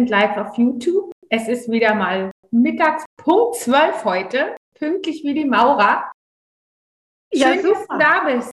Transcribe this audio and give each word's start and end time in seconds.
Sind 0.00 0.08
live 0.08 0.38
auf 0.38 0.56
YouTube. 0.56 1.12
Es 1.28 1.46
ist 1.46 1.70
wieder 1.70 1.94
mal 1.94 2.30
mittags 2.50 3.04
Punkt 3.18 3.56
12 3.56 4.02
heute, 4.06 4.56
pünktlich 4.74 5.24
wie 5.24 5.34
die 5.34 5.44
Maurer. 5.44 6.10
Schön, 7.30 7.42
ja, 7.42 7.54
dass 7.56 7.62
du 7.62 7.98
da 7.98 8.24
bist. 8.24 8.50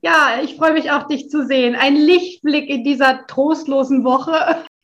Ja, 0.00 0.38
ich 0.44 0.54
freue 0.54 0.72
mich 0.72 0.92
auch, 0.92 1.08
dich 1.08 1.28
zu 1.28 1.44
sehen. 1.44 1.74
Ein 1.74 1.96
Lichtblick 1.96 2.70
in 2.70 2.84
dieser 2.84 3.26
trostlosen 3.26 4.04
Woche. 4.04 4.64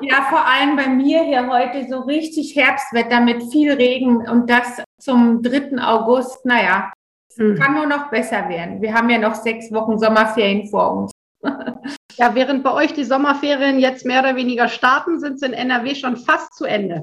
Ja, 0.00 0.26
vor 0.28 0.44
allem 0.44 0.76
bei 0.76 0.88
mir 0.88 1.22
hier 1.22 1.48
heute 1.48 1.86
so 1.88 2.00
richtig 2.00 2.54
Herbstwetter 2.54 3.20
mit 3.20 3.42
viel 3.50 3.72
Regen 3.72 4.28
und 4.28 4.50
das 4.50 4.82
zum 5.00 5.42
3. 5.42 5.78
August. 5.78 6.44
Naja, 6.44 6.92
hm. 7.36 7.56
kann 7.56 7.74
nur 7.74 7.86
noch 7.86 8.10
besser 8.10 8.48
werden. 8.50 8.82
Wir 8.82 8.92
haben 8.92 9.08
ja 9.08 9.18
noch 9.18 9.34
sechs 9.34 9.72
Wochen 9.72 9.98
Sommerferien 9.98 10.68
vor 10.68 10.92
uns. 10.92 11.12
Ja, 12.16 12.34
während 12.34 12.62
bei 12.62 12.72
euch 12.72 12.94
die 12.94 13.04
Sommerferien 13.04 13.78
jetzt 13.78 14.06
mehr 14.06 14.20
oder 14.20 14.36
weniger 14.36 14.68
starten, 14.68 15.18
sind 15.18 15.40
sie 15.40 15.46
in 15.46 15.52
NRW 15.52 15.94
schon 15.94 16.16
fast 16.16 16.54
zu 16.54 16.64
Ende. 16.64 17.02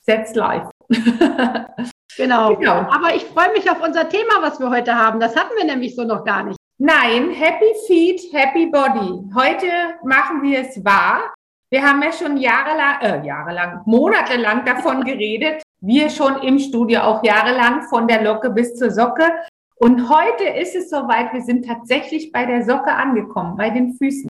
Setz 0.00 0.34
live. 0.34 0.68
genau. 2.16 2.56
genau. 2.56 2.78
Aber 2.90 3.14
ich 3.14 3.24
freue 3.24 3.52
mich 3.52 3.70
auf 3.70 3.82
unser 3.82 4.08
Thema, 4.08 4.40
was 4.40 4.58
wir 4.58 4.70
heute 4.70 4.94
haben. 4.94 5.20
Das 5.20 5.36
hatten 5.36 5.54
wir 5.56 5.64
nämlich 5.64 5.94
so 5.94 6.04
noch 6.04 6.24
gar 6.24 6.44
nicht. 6.44 6.56
Nein, 6.78 7.30
Happy 7.30 7.74
Feet, 7.86 8.32
Happy 8.32 8.66
Body. 8.66 9.20
Heute 9.34 9.66
machen 10.04 10.42
wir 10.42 10.60
es 10.60 10.82
wahr. 10.84 11.34
Wir 11.70 11.82
haben 11.82 12.02
ja 12.02 12.12
schon 12.12 12.38
jahrelang, 12.38 13.00
äh, 13.02 13.26
jahrelang, 13.26 13.82
monatelang 13.84 14.64
davon 14.64 15.04
geredet. 15.04 15.62
Wir 15.80 16.08
schon 16.08 16.40
im 16.42 16.58
Studio 16.58 17.00
auch 17.00 17.22
jahrelang 17.22 17.82
von 17.82 18.08
der 18.08 18.22
Locke 18.22 18.50
bis 18.50 18.76
zur 18.76 18.90
Socke. 18.90 19.30
Und 19.76 20.08
heute 20.08 20.44
ist 20.44 20.74
es 20.74 20.88
soweit, 20.88 21.32
wir 21.32 21.42
sind 21.42 21.66
tatsächlich 21.66 22.32
bei 22.32 22.46
der 22.46 22.64
Socke 22.64 22.90
angekommen, 22.90 23.56
bei 23.56 23.70
den 23.70 23.94
Füßen. 23.94 24.27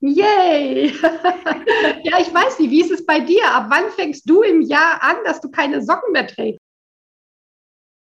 Yay! 0.00 0.86
ja, 2.02 2.18
ich 2.18 2.32
weiß 2.32 2.58
nicht, 2.58 2.70
wie 2.70 2.80
ist 2.80 2.90
es 2.90 3.04
bei 3.04 3.20
dir? 3.20 3.44
Ab 3.46 3.66
wann 3.68 3.90
fängst 3.90 4.28
du 4.28 4.42
im 4.42 4.62
Jahr 4.62 5.02
an, 5.02 5.16
dass 5.24 5.40
du 5.40 5.50
keine 5.50 5.82
Socken 5.82 6.12
mehr 6.12 6.26
trägst? 6.26 6.60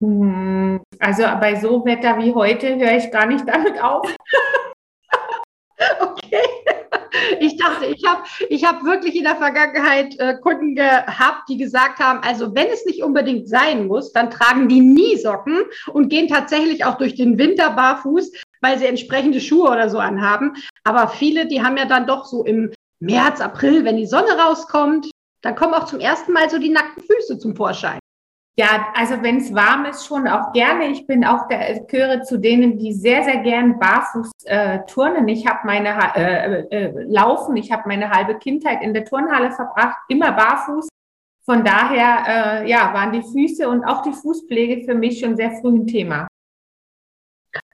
Hm, 0.03 0.81
also 0.99 1.23
bei 1.39 1.55
so 1.55 1.85
Wetter 1.85 2.17
wie 2.17 2.33
heute 2.33 2.75
höre 2.75 2.97
ich 2.97 3.11
gar 3.11 3.25
nicht 3.25 3.47
damit 3.47 3.81
auf. 3.81 4.13
okay. 6.01 6.43
Ich 7.39 7.57
dachte, 7.57 7.85
ich 7.85 8.05
habe 8.05 8.23
ich 8.49 8.65
hab 8.65 8.83
wirklich 8.83 9.15
in 9.15 9.23
der 9.23 9.37
Vergangenheit 9.37 10.19
äh, 10.19 10.35
Kunden 10.41 10.75
gehabt, 10.75 11.47
die 11.47 11.57
gesagt 11.57 11.99
haben, 11.99 12.19
also 12.19 12.53
wenn 12.55 12.67
es 12.67 12.85
nicht 12.85 13.03
unbedingt 13.03 13.47
sein 13.47 13.87
muss, 13.87 14.11
dann 14.11 14.29
tragen 14.29 14.67
die 14.67 14.81
nie 14.81 15.15
Socken 15.17 15.63
und 15.93 16.09
gehen 16.09 16.27
tatsächlich 16.27 16.83
auch 16.83 16.95
durch 16.95 17.15
den 17.15 17.37
Winter 17.37 17.71
barfuß, 17.71 18.31
weil 18.65 18.79
sie 18.79 18.87
entsprechende 18.87 19.39
Schuhe 19.39 19.69
oder 19.69 19.89
so 19.89 19.99
anhaben. 19.99 20.55
Aber 20.83 21.07
viele, 21.07 21.47
die 21.47 21.61
haben 21.61 21.77
ja 21.77 21.85
dann 21.85 22.07
doch 22.07 22.25
so 22.25 22.43
im 22.43 22.71
März, 22.99 23.39
April, 23.39 23.85
wenn 23.85 23.97
die 23.97 24.07
Sonne 24.07 24.37
rauskommt, 24.37 25.11
dann 25.41 25.55
kommen 25.55 25.75
auch 25.75 25.85
zum 25.85 25.99
ersten 25.99 26.33
Mal 26.33 26.49
so 26.49 26.57
die 26.57 26.69
nackten 26.69 27.03
Füße 27.03 27.37
zum 27.37 27.55
Vorschein. 27.55 27.99
Ja, 28.57 28.87
also 28.95 29.21
wenn 29.21 29.37
es 29.37 29.53
warm 29.53 29.85
ist, 29.85 30.05
schon 30.05 30.27
auch 30.27 30.53
gerne. 30.53 30.87
Ich 30.87 31.05
bin 31.05 31.25
auch 31.25 31.47
der 31.49 31.81
gehöre 31.81 32.23
zu 32.23 32.39
denen, 32.39 32.79
die 32.79 32.93
sehr, 32.93 33.23
sehr 33.23 33.37
gern 33.37 33.77
barfuß 33.77 34.31
äh, 34.45 34.79
turnen. 34.87 35.27
Ich 35.27 35.45
habe 35.45 35.59
meine 35.65 35.89
äh, 36.15 36.61
äh, 36.71 37.03
laufen, 37.03 37.57
ich 37.57 37.71
habe 37.71 37.83
meine 37.87 38.09
halbe 38.09 38.39
Kindheit 38.39 38.81
in 38.81 38.93
der 38.93 39.03
Turnhalle 39.03 39.51
verbracht, 39.51 39.97
immer 40.07 40.31
barfuß. 40.31 40.87
Von 41.43 41.63
daher 41.63 42.63
äh, 42.63 42.69
ja, 42.69 42.93
waren 42.93 43.11
die 43.11 43.21
Füße 43.21 43.69
und 43.69 43.83
auch 43.83 44.01
die 44.01 44.13
Fußpflege 44.13 44.85
für 44.85 44.95
mich 44.95 45.19
schon 45.19 45.35
sehr 45.35 45.51
früh 45.51 45.75
ein 45.75 45.85
Thema. 45.85 46.27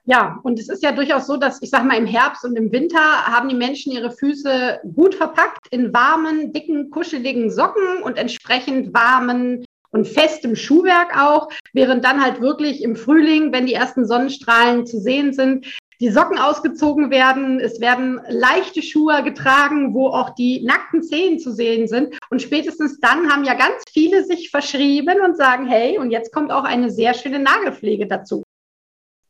Ja, 0.04 0.40
und 0.42 0.58
es 0.58 0.68
ist 0.68 0.82
ja 0.82 0.90
durchaus 0.90 1.26
so, 1.28 1.36
dass 1.36 1.62
ich 1.62 1.70
sage 1.70 1.86
mal, 1.86 1.96
im 1.96 2.06
Herbst 2.06 2.44
und 2.44 2.56
im 2.56 2.72
Winter 2.72 2.98
haben 2.98 3.48
die 3.48 3.54
Menschen 3.54 3.92
ihre 3.92 4.10
Füße 4.10 4.80
gut 4.96 5.14
verpackt 5.14 5.68
in 5.70 5.92
warmen, 5.92 6.52
dicken, 6.52 6.90
kuscheligen 6.90 7.50
Socken 7.50 8.02
und 8.02 8.18
entsprechend 8.18 8.92
warmen 8.92 9.64
und 9.90 10.08
festem 10.08 10.56
Schuhwerk 10.56 11.16
auch, 11.16 11.50
während 11.72 12.04
dann 12.04 12.24
halt 12.24 12.40
wirklich 12.40 12.82
im 12.82 12.96
Frühling, 12.96 13.52
wenn 13.52 13.66
die 13.66 13.74
ersten 13.74 14.04
Sonnenstrahlen 14.04 14.86
zu 14.86 14.98
sehen 14.98 15.32
sind, 15.32 15.66
die 16.00 16.10
Socken 16.10 16.36
ausgezogen 16.36 17.12
werden, 17.12 17.60
es 17.60 17.80
werden 17.80 18.20
leichte 18.28 18.82
Schuhe 18.82 19.22
getragen, 19.22 19.94
wo 19.94 20.08
auch 20.08 20.30
die 20.30 20.64
nackten 20.64 21.04
Zehen 21.04 21.38
zu 21.38 21.52
sehen 21.52 21.86
sind. 21.86 22.18
Und 22.28 22.42
spätestens 22.42 22.98
dann 22.98 23.30
haben 23.30 23.44
ja 23.44 23.54
ganz 23.54 23.84
viele 23.88 24.24
sich 24.24 24.50
verschrieben 24.50 25.20
und 25.24 25.36
sagen, 25.36 25.68
hey, 25.68 25.98
und 25.98 26.10
jetzt 26.10 26.32
kommt 26.32 26.50
auch 26.50 26.64
eine 26.64 26.90
sehr 26.90 27.14
schöne 27.14 27.38
Nagelpflege 27.38 28.08
dazu. 28.08 28.42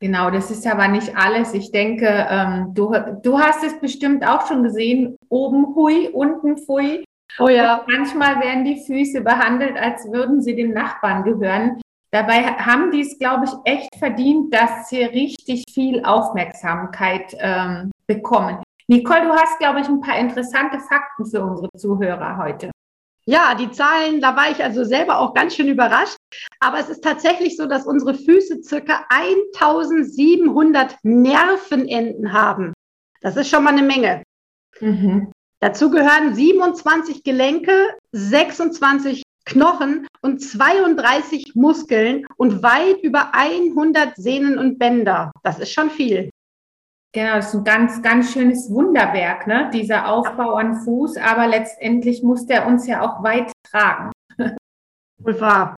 Genau, 0.03 0.31
das 0.31 0.51
ist 0.51 0.67
aber 0.67 0.89
nicht 0.89 1.17
alles. 1.17 1.55
Ich 1.55 1.71
denke, 1.71 2.27
ähm, 2.29 2.75
du, 2.75 2.93
du 3.23 3.39
hast 3.39 3.63
es 3.63 3.79
bestimmt 3.79 4.27
auch 4.27 4.49
schon 4.49 4.65
gesehen. 4.65 5.17
Oben 5.29 5.77
hui, 5.77 6.09
unten 6.09 6.57
fui. 6.57 7.05
Oh 7.39 7.47
ja. 7.47 7.77
Und 7.77 7.87
manchmal 7.87 8.41
werden 8.41 8.65
die 8.65 8.83
Füße 8.85 9.21
behandelt, 9.21 9.77
als 9.79 10.11
würden 10.11 10.43
sie 10.43 10.57
dem 10.57 10.73
Nachbarn 10.73 11.23
gehören. 11.23 11.81
Dabei 12.11 12.43
haben 12.43 12.91
die 12.91 13.03
es, 13.03 13.17
glaube 13.17 13.45
ich, 13.45 13.53
echt 13.65 13.95
verdient, 13.95 14.53
dass 14.53 14.89
sie 14.89 15.05
richtig 15.05 15.63
viel 15.73 16.05
Aufmerksamkeit 16.05 17.37
ähm, 17.39 17.93
bekommen. 18.09 18.61
Nicole, 18.89 19.23
du 19.23 19.31
hast, 19.31 19.61
glaube 19.61 19.83
ich, 19.83 19.89
ein 19.89 20.01
paar 20.01 20.19
interessante 20.19 20.81
Fakten 20.81 21.27
für 21.27 21.45
unsere 21.45 21.69
Zuhörer 21.77 22.39
heute. 22.39 22.73
Ja, 23.25 23.55
die 23.55 23.71
Zahlen, 23.71 24.21
da 24.21 24.35
war 24.35 24.51
ich 24.51 24.63
also 24.63 24.83
selber 24.85 25.19
auch 25.19 25.33
ganz 25.33 25.55
schön 25.55 25.69
überrascht. 25.69 26.17
Aber 26.61 26.79
es 26.79 26.89
ist 26.89 27.05
tatsächlich 27.05 27.57
so, 27.57 27.67
dass 27.67 27.87
unsere 27.87 28.15
Füße 28.15 28.63
circa 28.63 29.05
1700 29.09 30.97
Nervenenden 31.03 32.33
haben. 32.33 32.73
Das 33.21 33.37
ist 33.37 33.49
schon 33.49 33.63
mal 33.63 33.71
eine 33.71 33.83
Menge. 33.83 34.23
Mhm. 34.81 35.31
Dazu 35.61 35.91
gehören 35.91 36.35
27 36.35 37.23
Gelenke, 37.23 37.95
26 38.11 39.23
Knochen 39.45 40.09
und 40.21 40.41
32 40.41 41.55
Muskeln 41.55 42.27
und 42.37 42.63
weit 42.63 43.01
über 43.03 43.35
100 43.35 44.17
Sehnen 44.17 44.59
und 44.59 44.79
Bänder. 44.79 45.31
Das 45.45 45.61
ist 45.61 45.73
schon 45.73 45.91
viel. 45.91 46.31
Genau, 47.15 47.35
das 47.37 47.49
ist 47.49 47.55
ein 47.55 47.65
ganz, 47.65 48.03
ganz 48.03 48.33
schönes 48.33 48.71
Wunderwerk, 48.71 49.47
ne? 49.47 49.71
dieser 49.73 50.09
Aufbau 50.09 50.55
an 50.55 50.77
Fuß, 50.83 51.19
aber 51.19 51.47
letztendlich 51.47 52.23
muss 52.23 52.47
der 52.47 52.67
uns 52.67 52.87
ja 52.87 53.03
auch 53.03 53.23
weit 53.23 53.53
tragen. 53.71 54.11
Wohl 55.19 55.39
wahr. 55.39 55.77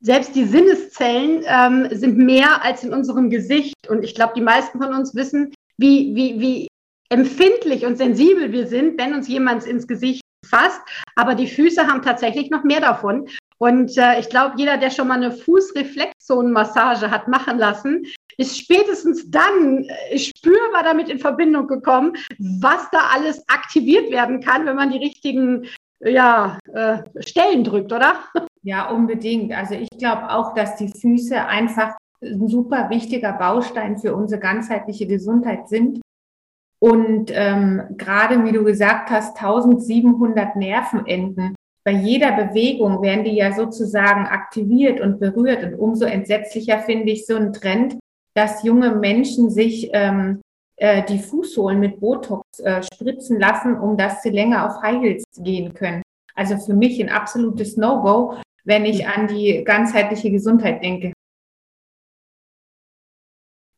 Selbst 0.00 0.34
die 0.34 0.44
Sinneszellen 0.44 1.44
ähm, 1.46 1.88
sind 1.90 2.18
mehr 2.18 2.64
als 2.64 2.82
in 2.82 2.92
unserem 2.92 3.30
Gesicht. 3.30 3.74
Und 3.88 4.02
ich 4.02 4.14
glaube, 4.14 4.34
die 4.34 4.42
meisten 4.42 4.82
von 4.82 4.92
uns 4.92 5.14
wissen, 5.14 5.54
wie, 5.78 6.14
wie, 6.14 6.40
wie 6.40 6.68
empfindlich 7.10 7.86
und 7.86 7.96
sensibel 7.96 8.52
wir 8.52 8.66
sind, 8.66 8.98
wenn 8.98 9.14
uns 9.14 9.28
jemand 9.28 9.64
ins 9.64 9.86
Gesicht 9.86 10.22
fasst. 10.44 10.80
Aber 11.14 11.34
die 11.34 11.48
Füße 11.48 11.86
haben 11.86 12.02
tatsächlich 12.02 12.50
noch 12.50 12.64
mehr 12.64 12.80
davon. 12.80 13.28
Und 13.58 13.96
äh, 13.96 14.20
ich 14.20 14.28
glaube, 14.28 14.54
jeder, 14.56 14.76
der 14.76 14.90
schon 14.90 15.08
mal 15.08 15.14
eine 15.14 15.32
Fußreflexzonenmassage 15.32 17.10
hat 17.10 17.28
machen 17.28 17.58
lassen, 17.58 18.04
ist 18.36 18.58
spätestens 18.58 19.30
dann 19.30 19.84
äh, 20.10 20.18
spürbar 20.18 20.82
damit 20.82 21.08
in 21.08 21.18
Verbindung 21.18 21.66
gekommen, 21.66 22.12
was 22.38 22.88
da 22.90 23.10
alles 23.14 23.42
aktiviert 23.48 24.10
werden 24.10 24.40
kann, 24.40 24.66
wenn 24.66 24.76
man 24.76 24.90
die 24.90 24.98
richtigen 24.98 25.66
ja, 26.00 26.58
äh, 26.72 26.98
Stellen 27.20 27.64
drückt, 27.64 27.92
oder? 27.92 28.14
Ja, 28.62 28.90
unbedingt. 28.90 29.52
Also 29.52 29.74
ich 29.74 29.88
glaube 29.96 30.28
auch, 30.28 30.52
dass 30.52 30.74
die 30.74 30.88
Füße 30.88 31.40
einfach 31.46 31.96
ein 32.20 32.48
super 32.48 32.90
wichtiger 32.90 33.32
Baustein 33.32 33.96
für 33.96 34.16
unsere 34.16 34.40
ganzheitliche 34.40 35.06
Gesundheit 35.06 35.68
sind. 35.68 36.00
Und 36.80 37.30
ähm, 37.32 37.82
gerade 37.96 38.44
wie 38.44 38.50
du 38.50 38.64
gesagt 38.64 39.10
hast, 39.10 39.36
1700 39.36 40.56
Nervenenden. 40.56 41.54
Bei 41.86 41.92
jeder 41.92 42.32
Bewegung 42.32 43.00
werden 43.00 43.22
die 43.22 43.36
ja 43.36 43.52
sozusagen 43.52 44.26
aktiviert 44.26 45.00
und 45.00 45.20
berührt. 45.20 45.62
Und 45.62 45.74
umso 45.76 46.04
entsetzlicher 46.04 46.80
finde 46.80 47.12
ich 47.12 47.26
so 47.26 47.36
einen 47.36 47.52
Trend, 47.52 47.96
dass 48.34 48.64
junge 48.64 48.96
Menschen 48.96 49.50
sich 49.50 49.90
ähm, 49.92 50.40
äh, 50.78 51.04
die 51.04 51.20
Fußsohlen 51.20 51.78
mit 51.78 52.00
Botox 52.00 52.58
äh, 52.58 52.82
spritzen 52.82 53.38
lassen, 53.38 53.78
um 53.78 53.96
dass 53.96 54.20
sie 54.24 54.30
länger 54.30 54.66
auf 54.66 54.82
High 54.82 55.00
Heels 55.00 55.24
gehen 55.38 55.74
können. 55.74 56.02
Also 56.34 56.58
für 56.58 56.74
mich 56.74 57.00
ein 57.00 57.08
absolutes 57.08 57.76
No-Go, 57.76 58.36
wenn 58.64 58.84
ich 58.84 59.06
an 59.06 59.28
die 59.28 59.62
ganzheitliche 59.62 60.32
Gesundheit 60.32 60.82
denke. 60.82 61.12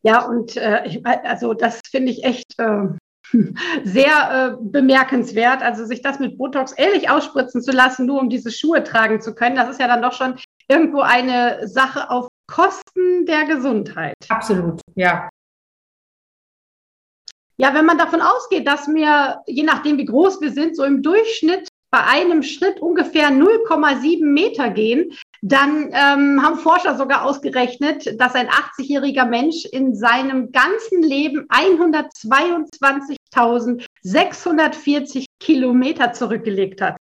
Ja, 0.03 0.25
und 0.25 0.57
äh, 0.57 0.87
ich, 0.87 1.05
also 1.05 1.53
das 1.53 1.83
finde 1.91 2.11
ich 2.11 2.25
echt 2.25 2.59
äh, 2.59 2.89
sehr 3.85 4.57
äh, 4.57 4.57
bemerkenswert. 4.61 5.63
Also 5.63 5.85
sich 5.85 6.03
das 6.03 6.19
mit 6.19 6.39
Botox 6.39 6.73
ehrlich 6.73 7.11
ausspritzen 7.11 7.63
zu 7.63 7.73
lassen, 7.73 8.07
nur 8.07 8.21
um 8.21 8.31
diese 8.31 8.51
Schuhe 8.51 8.85
tragen 8.85 9.21
zu 9.21 9.35
können, 9.35 9.57
das 9.57 9.71
ist 9.71 9.81
ja 9.81 9.87
dann 9.87 10.03
doch 10.03 10.13
schon 10.13 10.37
irgendwo 10.69 11.01
eine 11.01 11.67
Sache 11.67 12.11
auf 12.11 12.29
Kosten 12.47 13.27
der 13.27 13.45
Gesundheit. 13.45 14.15
Absolut, 14.29 14.81
ja. 14.95 15.29
Ja, 17.61 17.75
wenn 17.75 17.87
man 17.87 17.99
davon 17.99 18.21
ausgeht, 18.21 18.69
dass 18.69 18.87
wir, 18.87 19.43
je 19.47 19.65
nachdem 19.65 19.99
wie 19.99 20.05
groß 20.05 20.41
wir 20.41 20.53
sind, 20.53 20.77
so 20.77 20.85
im 20.85 21.03
Durchschnitt 21.03 21.69
bei 21.91 22.05
einem 22.05 22.43
Schritt 22.43 22.81
ungefähr 22.81 23.31
0,7 23.31 24.25
Meter 24.25 24.71
gehen, 24.71 25.13
dann 25.43 25.91
ähm, 25.93 26.43
haben 26.43 26.59
Forscher 26.59 26.97
sogar 26.97 27.25
ausgerechnet, 27.25 28.21
dass 28.21 28.35
ein 28.35 28.49
80-jähriger 28.49 29.25
Mensch 29.25 29.65
in 29.65 29.95
seinem 29.95 30.53
ganzen 30.53 31.03
Leben 31.03 31.47
122.640 33.35 35.27
Kilometer 35.41 36.13
zurückgelegt 36.13 36.81
hat. 36.81 36.97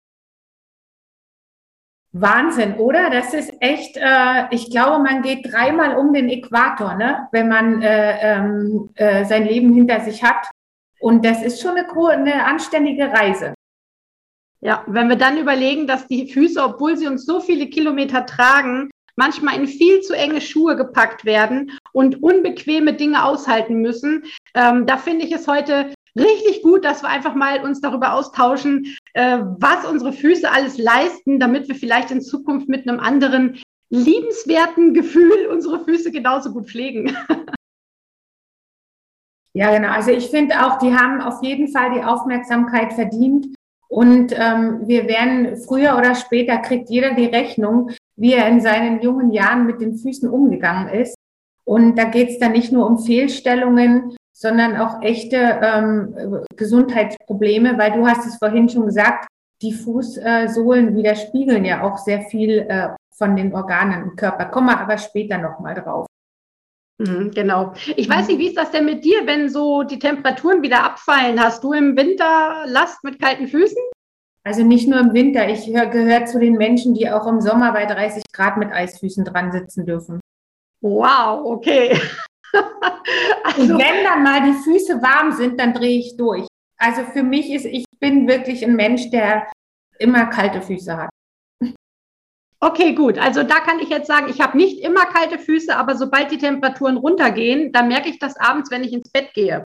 Wahnsinn, 2.12 2.74
oder? 2.74 3.08
Das 3.08 3.32
ist 3.32 3.54
echt, 3.60 3.96
äh, 3.96 4.46
ich 4.50 4.70
glaube, 4.70 5.02
man 5.02 5.22
geht 5.22 5.50
dreimal 5.50 5.96
um 5.96 6.12
den 6.12 6.28
Äquator, 6.28 6.94
ne? 6.94 7.26
wenn 7.32 7.48
man 7.48 7.80
äh, 7.80 8.34
ähm, 8.36 8.90
äh, 8.96 9.24
sein 9.24 9.46
Leben 9.46 9.72
hinter 9.72 10.00
sich 10.00 10.22
hat. 10.22 10.50
Und 11.00 11.24
das 11.24 11.42
ist 11.42 11.62
schon 11.62 11.76
eine, 11.76 11.88
eine 12.10 12.44
anständige 12.44 13.10
Reise. 13.10 13.54
Ja, 14.60 14.84
wenn 14.86 15.08
wir 15.08 15.16
dann 15.16 15.38
überlegen, 15.38 15.86
dass 15.86 16.06
die 16.06 16.30
Füße, 16.30 16.62
obwohl 16.62 16.96
sie 16.96 17.08
uns 17.08 17.24
so 17.24 17.40
viele 17.40 17.66
Kilometer 17.66 18.26
tragen, 18.26 18.90
manchmal 19.16 19.56
in 19.56 19.66
viel 19.66 20.00
zu 20.02 20.14
enge 20.14 20.40
Schuhe 20.40 20.76
gepackt 20.76 21.24
werden 21.24 21.72
und 21.92 22.22
unbequeme 22.22 22.94
Dinge 22.94 23.24
aushalten 23.24 23.80
müssen. 23.80 24.24
Ähm, 24.54 24.86
da 24.86 24.98
finde 24.98 25.24
ich 25.24 25.32
es 25.32 25.48
heute 25.48 25.92
richtig 26.16 26.62
gut, 26.62 26.84
dass 26.84 27.02
wir 27.02 27.08
einfach 27.08 27.34
mal 27.34 27.64
uns 27.64 27.80
darüber 27.80 28.14
austauschen, 28.14 28.96
äh, 29.14 29.38
was 29.58 29.86
unsere 29.86 30.12
Füße 30.12 30.50
alles 30.50 30.78
leisten, 30.78 31.38
damit 31.40 31.68
wir 31.68 31.74
vielleicht 31.74 32.10
in 32.10 32.20
Zukunft 32.20 32.68
mit 32.68 32.88
einem 32.88 33.00
anderen 33.00 33.60
liebenswerten 33.90 34.94
Gefühl 34.94 35.48
unsere 35.50 35.84
Füße 35.84 36.10
genauso 36.10 36.52
gut 36.52 36.68
pflegen. 36.68 37.16
Ja, 39.54 39.70
genau. 39.70 39.90
Also 39.90 40.12
ich 40.12 40.30
finde 40.30 40.64
auch, 40.64 40.78
die 40.78 40.94
haben 40.94 41.20
auf 41.20 41.42
jeden 41.42 41.68
Fall 41.68 41.92
die 41.92 42.02
Aufmerksamkeit 42.02 42.94
verdient. 42.94 43.54
Und 43.88 44.32
ähm, 44.34 44.88
wir 44.88 45.06
werden 45.06 45.58
früher 45.58 45.98
oder 45.98 46.14
später 46.14 46.56
kriegt 46.58 46.88
jeder 46.88 47.12
die 47.12 47.26
Rechnung, 47.26 47.90
wie 48.16 48.32
er 48.32 48.48
in 48.48 48.62
seinen 48.62 49.02
jungen 49.02 49.30
Jahren 49.30 49.66
mit 49.66 49.82
den 49.82 49.96
Füßen 49.96 50.30
umgegangen 50.30 50.88
ist. 50.88 51.14
Und 51.64 51.96
da 51.96 52.04
geht 52.04 52.30
es 52.30 52.38
dann 52.38 52.52
nicht 52.52 52.72
nur 52.72 52.86
um 52.86 52.98
Fehlstellungen, 52.98 54.16
sondern 54.32 54.76
auch 54.76 55.02
echte 55.02 55.36
ähm, 55.36 56.44
Gesundheitsprobleme, 56.56 57.78
weil 57.78 57.92
du 57.92 58.06
hast 58.06 58.26
es 58.26 58.36
vorhin 58.36 58.68
schon 58.68 58.86
gesagt, 58.86 59.26
die 59.60 59.72
Fußsohlen 59.72 60.96
widerspiegeln 60.96 61.64
ja 61.64 61.82
auch 61.82 61.98
sehr 61.98 62.22
viel 62.22 62.66
äh, 62.68 62.88
von 63.16 63.36
den 63.36 63.54
Organen 63.54 64.02
im 64.02 64.16
Körper. 64.16 64.46
Kommen 64.46 64.66
wir 64.66 64.80
aber 64.80 64.98
später 64.98 65.38
nochmal 65.38 65.74
drauf. 65.74 66.06
Mhm, 66.98 67.30
genau. 67.32 67.72
Ich 67.96 68.08
weiß 68.08 68.28
nicht, 68.28 68.38
wie 68.38 68.48
ist 68.48 68.56
das 68.56 68.70
denn 68.70 68.84
mit 68.84 69.04
dir, 69.04 69.26
wenn 69.26 69.48
so 69.48 69.82
die 69.82 69.98
Temperaturen 69.98 70.62
wieder 70.62 70.84
abfallen? 70.84 71.40
Hast 71.40 71.62
du 71.64 71.72
im 71.72 71.96
Winter 71.96 72.64
Last 72.66 73.02
mit 73.04 73.20
kalten 73.20 73.46
Füßen? 73.46 73.82
Also 74.44 74.64
nicht 74.64 74.88
nur 74.88 74.98
im 74.98 75.14
Winter. 75.14 75.48
Ich 75.48 75.66
gehöre 75.66 76.26
zu 76.26 76.40
den 76.40 76.54
Menschen, 76.54 76.94
die 76.94 77.08
auch 77.08 77.26
im 77.26 77.40
Sommer 77.40 77.72
bei 77.72 77.86
30 77.86 78.24
Grad 78.32 78.56
mit 78.56 78.72
Eisfüßen 78.72 79.24
dran 79.24 79.52
sitzen 79.52 79.86
dürfen. 79.86 80.20
Wow, 80.80 81.44
okay. 81.44 81.96
Also, 82.52 83.74
Und 83.74 83.80
wenn 83.80 84.04
dann 84.04 84.22
mal 84.22 84.42
die 84.42 84.58
Füße 84.62 85.02
warm 85.02 85.32
sind, 85.32 85.58
dann 85.58 85.72
drehe 85.72 85.98
ich 85.98 86.16
durch. 86.16 86.46
Also 86.78 87.04
für 87.04 87.22
mich 87.22 87.50
ist, 87.50 87.64
ich 87.64 87.84
bin 88.00 88.26
wirklich 88.26 88.64
ein 88.64 88.74
Mensch, 88.74 89.10
der 89.10 89.46
immer 89.98 90.26
kalte 90.26 90.60
Füße 90.60 90.96
hat. 90.96 91.10
Okay, 92.60 92.94
gut. 92.94 93.18
Also 93.18 93.42
da 93.42 93.58
kann 93.58 93.80
ich 93.80 93.88
jetzt 93.88 94.06
sagen, 94.06 94.28
ich 94.28 94.40
habe 94.40 94.56
nicht 94.56 94.80
immer 94.80 95.04
kalte 95.06 95.38
Füße, 95.38 95.76
aber 95.76 95.96
sobald 95.96 96.30
die 96.30 96.38
Temperaturen 96.38 96.96
runtergehen, 96.96 97.72
dann 97.72 97.88
merke 97.88 98.08
ich 98.08 98.20
das 98.20 98.36
abends, 98.36 98.70
wenn 98.70 98.84
ich 98.84 98.92
ins 98.92 99.10
Bett 99.10 99.34
gehe. 99.34 99.64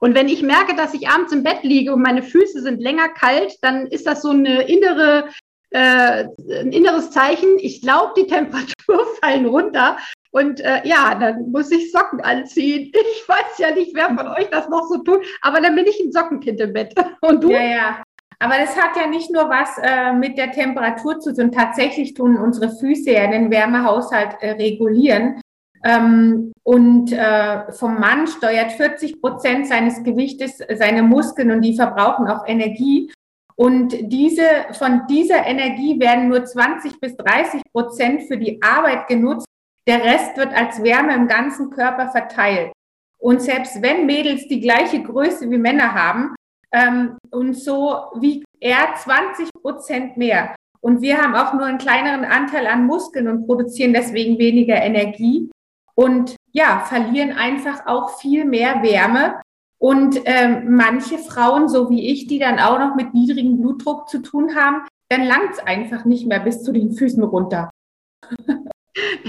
Und 0.00 0.14
wenn 0.14 0.28
ich 0.28 0.42
merke, 0.42 0.76
dass 0.76 0.92
ich 0.92 1.08
abends 1.08 1.32
im 1.32 1.42
Bett 1.42 1.62
liege 1.62 1.94
und 1.94 2.02
meine 2.02 2.22
Füße 2.22 2.60
sind 2.60 2.82
länger 2.82 3.08
kalt, 3.08 3.56
dann 3.62 3.86
ist 3.86 4.06
das 4.06 4.20
so 4.20 4.30
eine 4.30 4.62
innere, 4.62 5.30
äh, 5.70 6.24
ein 6.60 6.72
inneres 6.72 7.10
Zeichen. 7.10 7.58
Ich 7.58 7.80
glaube, 7.80 8.12
die 8.14 8.26
Temperaturen 8.26 9.06
fallen 9.22 9.46
runter. 9.46 9.96
Und 10.34 10.60
äh, 10.60 10.80
ja, 10.82 11.14
dann 11.14 11.52
muss 11.52 11.70
ich 11.70 11.92
Socken 11.92 12.20
anziehen. 12.20 12.90
Ich 13.14 13.28
weiß 13.28 13.58
ja 13.58 13.70
nicht, 13.70 13.94
wer 13.94 14.08
von 14.08 14.26
euch 14.28 14.50
das 14.50 14.68
noch 14.68 14.86
so 14.88 14.98
tut, 14.98 15.24
aber 15.40 15.60
dann 15.60 15.76
bin 15.76 15.86
ich 15.86 16.00
ein 16.00 16.12
Sockenkind 16.12 16.60
im 16.60 16.72
Bett. 16.72 16.92
Und 17.20 17.44
du? 17.44 17.50
Ja, 17.50 17.62
ja. 17.62 18.02
Aber 18.40 18.54
das 18.58 18.76
hat 18.76 18.96
ja 18.96 19.06
nicht 19.06 19.30
nur 19.30 19.48
was 19.48 19.78
äh, 19.80 20.12
mit 20.12 20.36
der 20.36 20.50
Temperatur 20.50 21.20
zu 21.20 21.32
tun. 21.32 21.52
Tatsächlich 21.52 22.14
tun 22.14 22.36
unsere 22.36 22.68
Füße 22.76 23.12
ja 23.12 23.30
den 23.30 23.50
Wärmehaushalt 23.50 24.36
äh, 24.40 24.50
regulieren. 24.50 25.40
Ähm, 25.84 26.52
und 26.64 27.12
äh, 27.12 27.70
vom 27.72 28.00
Mann 28.00 28.26
steuert 28.26 28.72
40 28.72 29.20
Prozent 29.20 29.68
seines 29.68 30.02
Gewichtes 30.02 30.58
seine 30.74 31.02
Muskeln 31.02 31.52
und 31.52 31.62
die 31.62 31.76
verbrauchen 31.76 32.26
auch 32.26 32.46
Energie. 32.46 33.12
Und 33.56 33.94
diese, 34.12 34.48
von 34.72 35.02
dieser 35.08 35.46
Energie 35.46 36.00
werden 36.00 36.28
nur 36.28 36.44
20 36.44 36.98
bis 37.00 37.16
30 37.16 37.62
Prozent 37.72 38.22
für 38.22 38.36
die 38.36 38.60
Arbeit 38.60 39.06
genutzt. 39.06 39.46
Der 39.86 40.02
Rest 40.02 40.36
wird 40.36 40.54
als 40.54 40.82
Wärme 40.82 41.14
im 41.14 41.28
ganzen 41.28 41.70
Körper 41.70 42.08
verteilt. 42.08 42.72
Und 43.18 43.42
selbst 43.42 43.80
wenn 43.82 44.06
Mädels 44.06 44.48
die 44.48 44.60
gleiche 44.60 45.02
Größe 45.02 45.50
wie 45.50 45.58
Männer 45.58 45.94
haben, 45.94 46.34
ähm, 46.72 47.16
und 47.30 47.54
so 47.54 48.10
wiegt 48.16 48.46
er 48.60 48.94
20 48.96 49.48
Prozent 49.62 50.16
mehr. 50.16 50.54
Und 50.80 51.00
wir 51.00 51.18
haben 51.18 51.34
auch 51.34 51.54
nur 51.54 51.64
einen 51.64 51.78
kleineren 51.78 52.24
Anteil 52.24 52.66
an 52.66 52.84
Muskeln 52.84 53.28
und 53.28 53.46
produzieren 53.46 53.94
deswegen 53.94 54.38
weniger 54.38 54.76
Energie 54.76 55.50
und 55.94 56.36
ja, 56.52 56.80
verlieren 56.80 57.32
einfach 57.32 57.86
auch 57.86 58.18
viel 58.18 58.44
mehr 58.44 58.82
Wärme. 58.82 59.40
Und 59.78 60.20
ähm, 60.24 60.76
manche 60.76 61.18
Frauen, 61.18 61.68
so 61.68 61.90
wie 61.90 62.10
ich, 62.10 62.26
die 62.26 62.38
dann 62.38 62.58
auch 62.58 62.78
noch 62.78 62.96
mit 62.96 63.14
niedrigem 63.14 63.60
Blutdruck 63.60 64.08
zu 64.08 64.20
tun 64.20 64.54
haben, 64.56 64.86
dann 65.08 65.24
langt 65.24 65.52
es 65.52 65.58
einfach 65.58 66.04
nicht 66.04 66.26
mehr 66.26 66.40
bis 66.40 66.62
zu 66.62 66.72
den 66.72 66.92
Füßen 66.92 67.22
runter. 67.22 67.70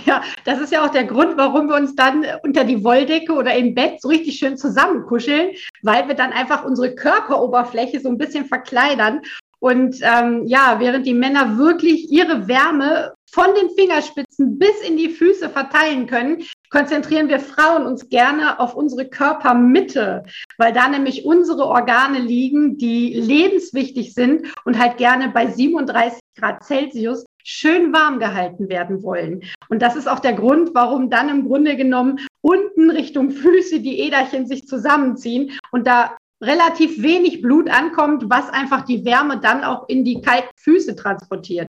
Ja, 0.05 0.23
das 0.43 0.59
ist 0.59 0.71
ja 0.71 0.85
auch 0.85 0.91
der 0.91 1.05
Grund, 1.05 1.37
warum 1.37 1.67
wir 1.67 1.75
uns 1.75 1.95
dann 1.95 2.25
unter 2.43 2.63
die 2.63 2.83
Wolldecke 2.83 3.33
oder 3.33 3.55
im 3.55 3.73
Bett 3.73 4.01
so 4.01 4.09
richtig 4.09 4.37
schön 4.37 4.57
zusammenkuscheln, 4.57 5.55
weil 5.81 6.07
wir 6.07 6.15
dann 6.15 6.31
einfach 6.31 6.63
unsere 6.65 6.93
Körperoberfläche 6.93 7.99
so 7.99 8.09
ein 8.09 8.17
bisschen 8.17 8.45
verkleidern. 8.45 9.21
Und 9.59 9.97
ähm, 10.01 10.43
ja, 10.45 10.75
während 10.79 11.07
die 11.07 11.15
Männer 11.15 11.57
wirklich 11.57 12.11
ihre 12.11 12.47
Wärme 12.47 13.13
von 13.31 13.47
den 13.55 13.69
Fingerspitzen 13.75 14.59
bis 14.59 14.81
in 14.87 14.95
die 14.95 15.09
Füße 15.09 15.49
verteilen 15.49 16.07
können, 16.07 16.43
konzentrieren 16.69 17.27
wir 17.29 17.39
Frauen 17.39 17.85
uns 17.85 18.07
gerne 18.09 18.59
auf 18.59 18.75
unsere 18.75 19.09
Körpermitte, 19.09 20.23
weil 20.57 20.71
da 20.71 20.87
nämlich 20.87 21.25
unsere 21.25 21.65
Organe 21.65 22.19
liegen, 22.19 22.77
die 22.77 23.13
lebenswichtig 23.13 24.13
sind 24.13 24.53
und 24.63 24.79
halt 24.79 24.97
gerne 24.97 25.29
bei 25.29 25.47
37 25.47 26.19
Grad 26.37 26.63
Celsius 26.63 27.24
schön 27.45 27.93
warm 27.93 28.19
gehalten 28.19 28.67
werden 28.69 29.03
wollen. 29.03 29.43
Und 29.69 29.81
das 29.81 29.95
ist 29.95 30.07
auch 30.09 30.19
der 30.19 30.33
Grund, 30.33 30.71
warum 30.73 31.09
dann 31.09 31.29
im 31.29 31.47
Grunde 31.47 31.77
genommen 31.77 32.19
unten 32.41 32.89
Richtung 32.89 33.31
Füße 33.31 33.79
die 33.79 33.99
Äderchen 33.99 34.47
sich 34.47 34.67
zusammenziehen 34.67 35.51
und 35.71 35.87
da 35.87 36.17
relativ 36.43 37.01
wenig 37.01 37.41
Blut 37.41 37.69
ankommt, 37.69 38.25
was 38.29 38.49
einfach 38.49 38.83
die 38.83 39.05
Wärme 39.05 39.39
dann 39.39 39.63
auch 39.63 39.87
in 39.87 40.03
die 40.03 40.21
kalten 40.21 40.49
Füße 40.57 40.95
transportiert. 40.95 41.67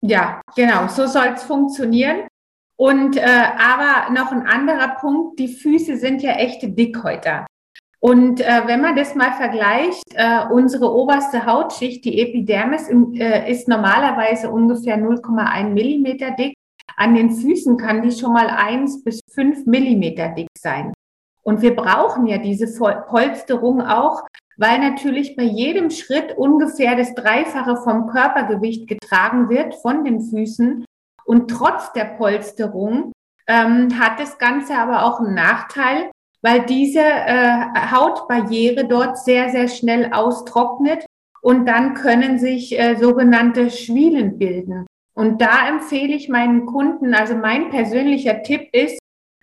Ja, 0.00 0.40
genau, 0.54 0.86
so 0.86 1.06
soll 1.06 1.28
es 1.34 1.42
funktionieren. 1.42 2.28
Und 2.76 3.16
äh, 3.16 3.22
aber 3.58 4.12
noch 4.12 4.30
ein 4.30 4.46
anderer 4.46 4.96
Punkt, 5.00 5.40
die 5.40 5.48
Füße 5.48 5.96
sind 5.96 6.22
ja 6.22 6.32
echte 6.32 6.70
Dickhäuter. 6.70 7.46
Und 8.00 8.40
äh, 8.40 8.62
wenn 8.66 8.80
man 8.80 8.94
das 8.94 9.14
mal 9.14 9.32
vergleicht, 9.32 10.04
äh, 10.14 10.46
unsere 10.52 10.92
oberste 10.94 11.46
Hautschicht, 11.46 12.04
die 12.04 12.20
Epidermis, 12.20 12.88
äh, 12.88 13.50
ist 13.50 13.66
normalerweise 13.66 14.50
ungefähr 14.50 14.96
0,1 14.96 15.70
Millimeter 15.70 16.30
dick. 16.30 16.54
An 16.96 17.14
den 17.14 17.30
Füßen 17.30 17.76
kann 17.76 18.02
die 18.02 18.12
schon 18.12 18.32
mal 18.32 18.48
eins 18.48 19.02
bis 19.02 19.20
fünf 19.32 19.66
Millimeter 19.66 20.28
dick 20.28 20.48
sein. 20.56 20.92
Und 21.42 21.62
wir 21.62 21.74
brauchen 21.74 22.26
ja 22.26 22.38
diese 22.38 22.66
Polsterung 23.08 23.80
auch, 23.80 24.22
weil 24.58 24.78
natürlich 24.80 25.34
bei 25.36 25.44
jedem 25.44 25.90
Schritt 25.90 26.36
ungefähr 26.36 26.94
das 26.94 27.14
Dreifache 27.14 27.76
vom 27.76 28.08
Körpergewicht 28.08 28.88
getragen 28.88 29.48
wird 29.48 29.74
von 29.76 30.04
den 30.04 30.20
Füßen. 30.20 30.84
Und 31.24 31.50
trotz 31.50 31.92
der 31.92 32.04
Polsterung 32.04 33.12
ähm, 33.46 33.98
hat 33.98 34.20
das 34.20 34.38
Ganze 34.38 34.76
aber 34.76 35.04
auch 35.04 35.20
einen 35.20 35.34
Nachteil, 35.34 36.10
weil 36.42 36.64
diese 36.66 37.00
äh, 37.00 37.64
Hautbarriere 37.92 38.86
dort 38.86 39.18
sehr, 39.18 39.50
sehr 39.50 39.68
schnell 39.68 40.12
austrocknet 40.12 41.04
und 41.42 41.66
dann 41.66 41.94
können 41.94 42.38
sich 42.38 42.78
äh, 42.78 42.96
sogenannte 42.96 43.70
Schwielen 43.70 44.38
bilden. 44.38 44.86
Und 45.14 45.40
da 45.40 45.68
empfehle 45.68 46.14
ich 46.14 46.28
meinen 46.28 46.66
Kunden, 46.66 47.14
also 47.14 47.34
mein 47.34 47.70
persönlicher 47.70 48.42
Tipp 48.42 48.68
ist, 48.72 48.98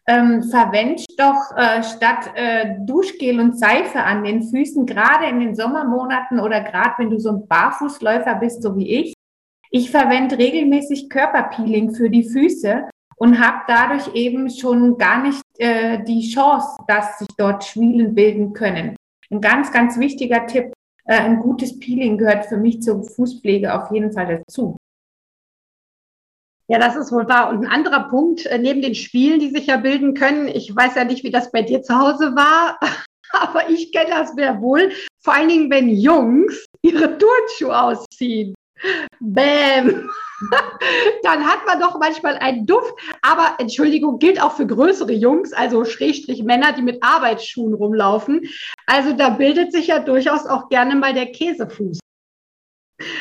ähm, 0.07 0.43
verwend 0.43 1.03
doch 1.17 1.51
äh, 1.57 1.83
statt 1.83 2.31
äh, 2.35 2.75
Duschgel 2.85 3.39
und 3.39 3.57
Seife 3.57 4.03
an 4.03 4.23
den 4.23 4.43
Füßen, 4.43 4.85
gerade 4.85 5.25
in 5.25 5.39
den 5.39 5.55
Sommermonaten 5.55 6.39
oder 6.39 6.61
gerade 6.61 6.93
wenn 6.97 7.09
du 7.09 7.19
so 7.19 7.29
ein 7.29 7.47
Barfußläufer 7.47 8.35
bist, 8.35 8.61
so 8.61 8.77
wie 8.77 8.87
ich. 8.87 9.13
Ich 9.71 9.91
verwende 9.91 10.37
regelmäßig 10.37 11.09
Körperpeeling 11.09 11.95
für 11.95 12.09
die 12.09 12.23
Füße 12.23 12.87
und 13.17 13.39
habe 13.39 13.63
dadurch 13.67 14.13
eben 14.13 14.49
schon 14.49 14.97
gar 14.97 15.21
nicht 15.21 15.41
äh, 15.57 16.03
die 16.03 16.29
Chance, 16.29 16.77
dass 16.87 17.19
sich 17.19 17.27
dort 17.37 17.63
Schwielen 17.63 18.13
bilden 18.13 18.53
können. 18.53 18.95
Ein 19.31 19.41
ganz, 19.41 19.71
ganz 19.71 19.97
wichtiger 19.99 20.45
Tipp, 20.47 20.73
äh, 21.05 21.19
ein 21.19 21.39
gutes 21.39 21.79
Peeling 21.79 22.17
gehört 22.17 22.45
für 22.45 22.57
mich 22.57 22.81
zur 22.81 23.03
Fußpflege 23.03 23.73
auf 23.73 23.91
jeden 23.91 24.11
Fall 24.11 24.43
dazu. 24.45 24.75
Ja, 26.67 26.79
das 26.79 26.95
ist 26.95 27.11
wohl 27.11 27.27
wahr. 27.27 27.49
Und 27.49 27.63
ein 27.63 27.71
anderer 27.71 28.09
Punkt, 28.09 28.45
äh, 28.47 28.57
neben 28.57 28.81
den 28.81 28.95
Spielen, 28.95 29.39
die 29.39 29.49
sich 29.49 29.67
ja 29.67 29.77
bilden 29.77 30.15
können, 30.15 30.47
ich 30.47 30.75
weiß 30.75 30.95
ja 30.95 31.03
nicht, 31.03 31.23
wie 31.23 31.31
das 31.31 31.51
bei 31.51 31.61
dir 31.61 31.83
zu 31.83 31.97
Hause 31.97 32.35
war, 32.35 32.79
aber 33.31 33.69
ich 33.69 33.91
kenne 33.91 34.09
das 34.09 34.33
sehr 34.33 34.61
wohl. 34.61 34.91
vor 35.23 35.33
allen 35.33 35.49
Dingen, 35.49 35.69
wenn 35.69 35.89
Jungs 35.89 36.65
ihre 36.81 37.17
Turnschuhe 37.17 37.79
ausziehen. 37.79 38.55
Bäm! 39.19 40.09
Dann 41.23 41.45
hat 41.45 41.65
man 41.65 41.79
doch 41.79 41.97
manchmal 41.99 42.37
einen 42.37 42.65
Duft. 42.65 42.93
Aber 43.21 43.55
Entschuldigung, 43.57 44.19
gilt 44.19 44.41
auch 44.41 44.53
für 44.53 44.67
größere 44.67 45.13
Jungs, 45.13 45.53
also 45.53 45.85
Schrägstrich 45.85 46.43
Männer, 46.43 46.73
die 46.73 46.81
mit 46.81 47.01
Arbeitsschuhen 47.01 47.73
rumlaufen. 47.73 48.41
Also 48.85 49.13
da 49.13 49.29
bildet 49.29 49.71
sich 49.71 49.87
ja 49.87 49.99
durchaus 49.99 50.45
auch 50.45 50.69
gerne 50.69 50.95
mal 50.95 51.13
der 51.13 51.31
Käsefuß. 51.31 51.99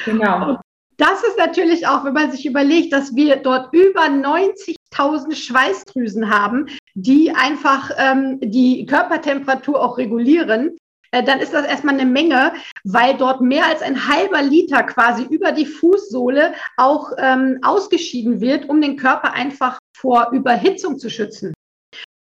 Genau. 0.04 0.50
Und 0.50 0.58
das 0.96 1.24
ist 1.24 1.38
natürlich 1.38 1.86
auch, 1.86 2.04
wenn 2.04 2.12
man 2.12 2.30
sich 2.30 2.46
überlegt, 2.46 2.92
dass 2.92 3.14
wir 3.16 3.36
dort 3.36 3.72
über 3.74 4.02
90.000 4.02 5.34
Schweißdrüsen 5.34 6.30
haben, 6.30 6.66
die 6.94 7.32
einfach 7.32 7.90
ähm, 7.96 8.38
die 8.40 8.86
Körpertemperatur 8.86 9.82
auch 9.82 9.98
regulieren. 9.98 10.76
Äh, 11.14 11.22
dann 11.22 11.38
ist 11.38 11.54
das 11.54 11.64
erstmal 11.64 11.94
eine 11.94 12.10
Menge, 12.10 12.54
weil 12.82 13.16
dort 13.16 13.40
mehr 13.40 13.66
als 13.66 13.82
ein 13.82 14.08
halber 14.08 14.42
Liter 14.42 14.82
quasi 14.82 15.22
über 15.22 15.52
die 15.52 15.66
Fußsohle 15.66 16.54
auch 16.76 17.12
ähm, 17.18 17.60
ausgeschieden 17.62 18.40
wird, 18.40 18.68
um 18.68 18.80
den 18.80 18.96
Körper 18.96 19.32
einfach 19.32 19.78
vor 19.96 20.30
Überhitzung 20.32 20.98
zu 20.98 21.08
schützen. 21.08 21.54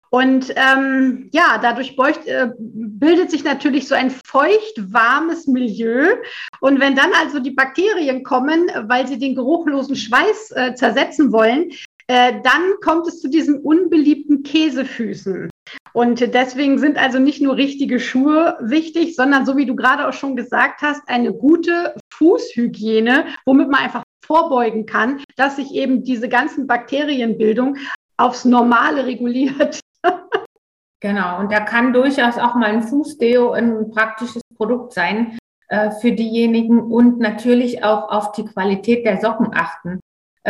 Und 0.09 0.51
ähm, 0.55 1.29
ja, 1.31 1.59
dadurch 1.61 1.95
beucht, 1.95 2.25
äh, 2.25 2.49
bildet 2.57 3.29
sich 3.29 3.43
natürlich 3.43 3.87
so 3.87 3.93
ein 3.93 4.09
feucht, 4.09 4.91
warmes 4.91 5.45
Milieu. 5.45 6.15
Und 6.59 6.79
wenn 6.79 6.95
dann 6.95 7.11
also 7.13 7.37
die 7.37 7.51
Bakterien 7.51 8.23
kommen, 8.23 8.71
weil 8.87 9.07
sie 9.07 9.19
den 9.19 9.35
geruchlosen 9.35 9.95
Schweiß 9.95 10.51
äh, 10.55 10.73
zersetzen 10.73 11.31
wollen, 11.31 11.69
äh, 12.07 12.41
dann 12.41 12.73
kommt 12.81 13.07
es 13.07 13.21
zu 13.21 13.29
diesen 13.29 13.59
unbeliebten 13.59 14.41
Käsefüßen. 14.41 15.48
Und 15.93 16.33
deswegen 16.33 16.77
sind 16.77 16.97
also 16.97 17.19
nicht 17.19 17.41
nur 17.41 17.55
richtige 17.55 17.99
Schuhe 17.99 18.57
wichtig, 18.61 19.15
sondern 19.15 19.45
so 19.45 19.57
wie 19.57 19.65
du 19.65 19.75
gerade 19.75 20.07
auch 20.07 20.13
schon 20.13 20.35
gesagt 20.35 20.81
hast, 20.81 21.01
eine 21.07 21.33
gute 21.33 21.95
Fußhygiene, 22.13 23.25
womit 23.45 23.69
man 23.69 23.81
einfach 23.81 24.03
vorbeugen 24.25 24.85
kann, 24.85 25.23
dass 25.35 25.55
sich 25.55 25.73
eben 25.73 26.03
diese 26.03 26.29
ganzen 26.29 26.67
Bakterienbildung 26.67 27.77
aufs 28.17 28.45
Normale 28.45 29.05
reguliert. 29.05 29.79
genau, 30.99 31.39
und 31.39 31.51
da 31.51 31.61
kann 31.61 31.93
durchaus 31.93 32.37
auch 32.37 32.53
mal 32.53 32.69
ein 32.69 32.83
Fußdeo 32.83 33.51
ein 33.51 33.89
praktisches 33.89 34.43
Produkt 34.55 34.93
sein 34.93 35.37
äh, 35.69 35.91
für 36.01 36.11
diejenigen 36.11 36.79
und 36.79 37.19
natürlich 37.19 37.83
auch 37.83 38.09
auf 38.09 38.31
die 38.33 38.45
Qualität 38.45 39.05
der 39.05 39.19
Socken 39.19 39.51
achten. 39.53 39.99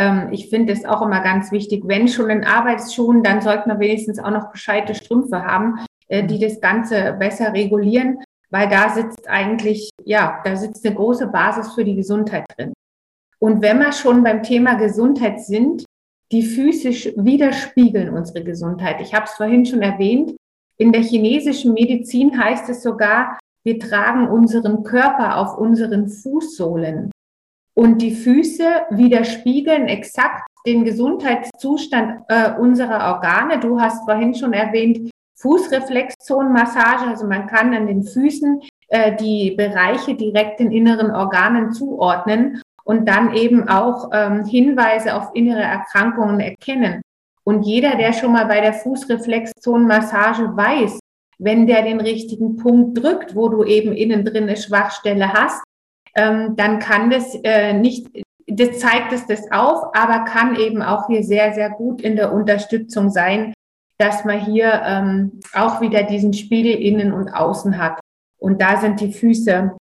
Ähm, 0.00 0.28
ich 0.32 0.48
finde 0.48 0.72
es 0.72 0.86
auch 0.86 1.02
immer 1.02 1.20
ganz 1.20 1.52
wichtig, 1.52 1.82
wenn 1.86 2.08
schon 2.08 2.30
in 2.30 2.44
Arbeitsschuhen, 2.44 3.22
dann 3.22 3.42
sollte 3.42 3.68
man 3.68 3.80
wenigstens 3.80 4.18
auch 4.18 4.30
noch 4.30 4.50
gescheite 4.50 4.94
Strümpfe 4.94 5.44
haben, 5.44 5.84
äh, 6.08 6.26
die 6.26 6.38
das 6.38 6.58
Ganze 6.62 7.14
besser 7.18 7.52
regulieren, 7.52 8.18
weil 8.48 8.70
da 8.70 8.88
sitzt 8.88 9.28
eigentlich, 9.28 9.90
ja, 10.04 10.40
da 10.42 10.56
sitzt 10.56 10.86
eine 10.86 10.94
große 10.94 11.26
Basis 11.26 11.74
für 11.74 11.84
die 11.84 11.96
Gesundheit 11.96 12.46
drin. 12.56 12.72
Und 13.38 13.60
wenn 13.60 13.78
wir 13.78 13.92
schon 13.92 14.22
beim 14.22 14.42
Thema 14.42 14.74
Gesundheit 14.74 15.40
sind, 15.42 15.84
die 16.32 16.44
Füße 16.44 17.12
widerspiegeln 17.16 18.08
unsere 18.16 18.42
Gesundheit. 18.42 19.00
Ich 19.00 19.12
habe 19.12 19.24
es 19.24 19.32
vorhin 19.32 19.66
schon 19.66 19.82
erwähnt. 19.82 20.34
In 20.78 20.92
der 20.92 21.02
chinesischen 21.02 21.74
Medizin 21.74 22.42
heißt 22.42 22.70
es 22.70 22.82
sogar, 22.82 23.38
wir 23.64 23.78
tragen 23.78 24.28
unseren 24.28 24.82
Körper 24.82 25.36
auf 25.36 25.58
unseren 25.58 26.08
Fußsohlen. 26.08 27.10
Und 27.80 28.02
die 28.02 28.14
Füße 28.14 28.62
widerspiegeln 28.90 29.88
exakt 29.88 30.46
den 30.66 30.84
Gesundheitszustand 30.84 32.24
äh, 32.28 32.52
unserer 32.60 33.14
Organe. 33.14 33.58
Du 33.58 33.80
hast 33.80 34.04
vorhin 34.04 34.34
schon 34.34 34.52
erwähnt, 34.52 35.10
Fußreflexzonenmassage. 35.36 37.06
Also 37.08 37.26
man 37.26 37.46
kann 37.46 37.72
an 37.72 37.86
den 37.86 38.02
Füßen 38.02 38.60
äh, 38.88 39.16
die 39.16 39.52
Bereiche 39.52 40.14
direkt 40.14 40.60
den 40.60 40.72
inneren 40.72 41.10
Organen 41.10 41.72
zuordnen 41.72 42.60
und 42.84 43.08
dann 43.08 43.32
eben 43.34 43.66
auch 43.66 44.10
ähm, 44.12 44.44
Hinweise 44.44 45.14
auf 45.14 45.30
innere 45.32 45.62
Erkrankungen 45.62 46.38
erkennen. 46.38 47.00
Und 47.44 47.62
jeder, 47.62 47.96
der 47.96 48.12
schon 48.12 48.32
mal 48.32 48.44
bei 48.44 48.60
der 48.60 48.74
Fußreflexzonenmassage 48.74 50.54
weiß, 50.54 50.98
wenn 51.38 51.66
der 51.66 51.80
den 51.80 52.02
richtigen 52.02 52.56
Punkt 52.56 53.02
drückt, 53.02 53.34
wo 53.34 53.48
du 53.48 53.64
eben 53.64 53.94
innen 53.94 54.26
drin 54.26 54.42
eine 54.42 54.58
Schwachstelle 54.58 55.32
hast, 55.32 55.62
ähm, 56.14 56.56
dann 56.56 56.78
kann 56.78 57.10
das 57.10 57.34
äh, 57.44 57.72
nicht, 57.72 58.08
das 58.46 58.78
zeigt 58.78 59.12
es 59.12 59.26
das 59.26 59.50
auf, 59.52 59.94
aber 59.94 60.24
kann 60.24 60.56
eben 60.56 60.82
auch 60.82 61.06
hier 61.06 61.22
sehr, 61.22 61.52
sehr 61.54 61.70
gut 61.70 62.00
in 62.02 62.16
der 62.16 62.32
Unterstützung 62.32 63.10
sein, 63.10 63.52
dass 63.98 64.24
man 64.24 64.40
hier 64.40 64.82
ähm, 64.84 65.40
auch 65.52 65.80
wieder 65.80 66.02
diesen 66.02 66.32
Spiegel 66.32 66.74
innen 66.74 67.12
und 67.12 67.28
außen 67.28 67.78
hat. 67.78 68.00
Und 68.38 68.60
da 68.60 68.78
sind 68.78 69.00
die 69.00 69.12
Füße 69.12 69.76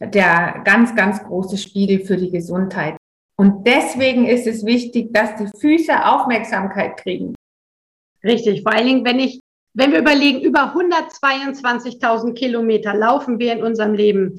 der 0.00 0.62
ganz, 0.64 0.94
ganz 0.96 1.22
große 1.22 1.56
Spiegel 1.56 2.04
für 2.04 2.16
die 2.16 2.30
Gesundheit. 2.30 2.96
Und 3.36 3.66
deswegen 3.66 4.26
ist 4.26 4.46
es 4.46 4.64
wichtig, 4.64 5.12
dass 5.12 5.36
die 5.36 5.48
Füße 5.58 6.04
Aufmerksamkeit 6.04 6.96
kriegen. 6.96 7.34
Richtig, 8.22 8.62
vor 8.62 8.72
allen 8.72 8.86
Dingen, 8.86 9.04
wenn 9.04 9.18
ich, 9.18 9.40
wenn 9.74 9.92
wir 9.92 9.98
überlegen, 9.98 10.40
über 10.40 10.74
122.000 10.74 12.34
Kilometer 12.34 12.94
laufen 12.94 13.38
wir 13.38 13.52
in 13.52 13.62
unserem 13.62 13.94
Leben, 13.94 14.38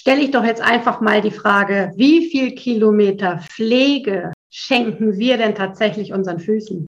stelle 0.00 0.22
ich 0.22 0.30
doch 0.30 0.44
jetzt 0.44 0.62
einfach 0.62 1.02
mal 1.02 1.20
die 1.20 1.30
Frage, 1.30 1.92
wie 1.94 2.30
viel 2.30 2.54
Kilometer 2.54 3.40
Pflege 3.50 4.32
schenken 4.48 5.18
wir 5.18 5.36
denn 5.36 5.54
tatsächlich 5.54 6.14
unseren 6.14 6.38
Füßen? 6.38 6.86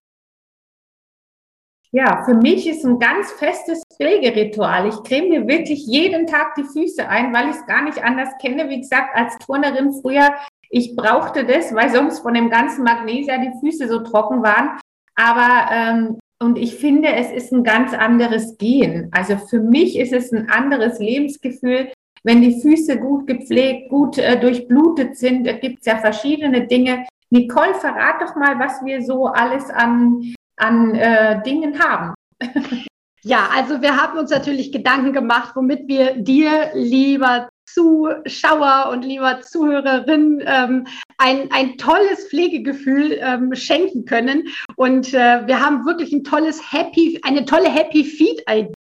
Ja, 1.91 2.25
für 2.25 2.33
mich 2.33 2.67
ist 2.67 2.87
ein 2.87 2.99
ganz 2.99 3.31
festes 3.33 3.83
Pflegeritual. 3.95 4.89
Ich 4.89 5.03
creme 5.03 5.29
mir 5.29 5.47
wirklich 5.47 5.87
jeden 5.87 6.27
Tag 6.27 6.55
die 6.55 6.65
Füße 6.65 7.07
ein, 7.07 7.35
weil 7.35 7.51
ich 7.51 7.57
es 7.57 7.67
gar 7.67 7.85
nicht 7.85 8.03
anders 8.03 8.31
kenne. 8.41 8.71
Wie 8.71 8.81
gesagt, 8.81 9.15
als 9.15 9.37
Turnerin 9.45 9.93
früher, 10.01 10.33
ich 10.71 10.97
brauchte 10.97 11.45
das, 11.45 11.75
weil 11.75 11.91
sonst 11.91 12.21
von 12.21 12.33
dem 12.33 12.49
ganzen 12.49 12.83
Magnesia 12.83 13.37
die 13.37 13.53
Füße 13.61 13.89
so 13.89 13.99
trocken 13.99 14.43
waren. 14.43 14.81
Aber 15.17 15.71
ähm, 15.71 16.19
und 16.43 16.57
ich 16.57 16.77
finde, 16.77 17.13
es 17.13 17.31
ist 17.31 17.53
ein 17.53 17.63
ganz 17.63 17.93
anderes 17.93 18.57
Gehen. 18.57 19.11
Also 19.13 19.37
für 19.37 19.61
mich 19.61 19.99
ist 19.99 20.15
es 20.15 20.33
ein 20.33 20.49
anderes 20.49 20.99
Lebensgefühl, 20.99 21.93
wenn 22.25 22.41
die 22.41 22.61
Füße 22.61 22.99
gut 22.99 23.27
gepflegt, 23.27 23.91
gut 23.91 24.19
äh, 24.19 24.39
durchblutet 24.39 25.17
sind. 25.17 25.47
Da 25.47 25.53
gibt 25.53 25.81
es 25.81 25.87
ja 25.87 25.99
verschiedene 25.99 26.67
Dinge. 26.67 27.07
Nicole, 27.31 27.75
verrat 27.75 28.21
doch 28.21 28.37
mal, 28.37 28.59
was 28.59 28.85
wir 28.85 29.03
so 29.03 29.27
alles 29.27 29.71
an 29.71 30.35
an 30.57 30.95
äh, 30.95 31.43
Dingen 31.43 31.79
haben. 31.79 32.15
Ja, 33.25 33.51
also 33.55 33.81
wir 33.81 33.97
haben 33.97 34.19
uns 34.19 34.33
natürlich 34.33 34.73
Gedanken 34.73 35.13
gemacht, 35.13 35.53
womit 35.55 35.87
wir 35.87 36.17
dir, 36.17 36.73
lieber 36.75 37.49
Zuschauer 37.67 38.89
und 38.91 39.05
lieber 39.05 39.41
Zuhörerin, 39.43 40.43
ähm, 40.45 40.89
ein, 41.19 41.49
ein 41.53 41.79
tolles 41.79 42.27
Pflegegefühl 42.29 43.21
ähm, 43.21 43.55
schenken 43.55 44.07
können. 44.07 44.49
Und 44.75 45.15
äh, 45.15 45.47
wir 45.47 45.61
haben 45.61 45.87
wirklich 45.87 46.13
ein 46.13 46.25
tolles 46.25 46.73
Happy, 46.73 47.21
eine 47.23 47.45
tolle 47.45 47.69
Happy 47.71 48.03
Feed 48.03 48.43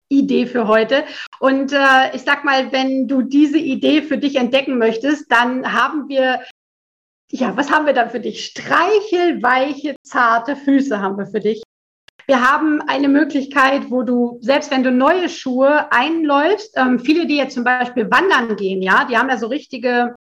Idee 0.09 0.47
für 0.47 0.67
heute. 0.69 1.05
Und 1.41 1.73
äh, 1.73 2.15
ich 2.15 2.23
sag 2.23 2.45
mal, 2.45 2.73
wenn 2.73 3.09
du 3.09 3.23
diese 3.23 3.59
Idee 3.59 4.03
für 4.03 4.19
dich 4.19 4.37
entdecken 4.37 4.79
möchtest, 4.79 5.31
dann 5.31 5.73
haben 5.73 6.09
wir 6.09 6.41
ja, 7.31 7.57
was 7.57 7.71
haben 7.71 7.87
wir 7.87 7.93
dann 7.93 8.11
für 8.11 8.21
dich? 8.21 8.47
Streichelweiche, 8.47 9.97
zarte 10.03 10.57
Füße 10.57 10.99
haben 11.00 11.19
wir 11.19 11.27
für 11.27 11.41
dich. 11.41 11.62
Wir 12.27 12.43
haben 12.43 12.83
eine 12.83 13.09
Möglichkeit, 13.09 13.91
wo 13.91 14.03
du, 14.03 14.38
selbst 14.43 14.71
wenn 14.71 14.83
du 14.83 14.91
neue 14.91 15.29
Schuhe 15.29 15.91
einläufst, 15.93 16.75
ähm, 16.77 17.00
viele, 17.00 17.27
die 17.27 17.37
jetzt 17.37 17.55
zum 17.55 17.65
Beispiel 17.65 18.11
wandern 18.11 18.57
gehen, 18.57 18.83
ja, 18.83 19.05
die 19.05 19.17
haben 19.17 19.31
ja 19.31 19.38
so 19.38 19.47
richtige 19.47 20.15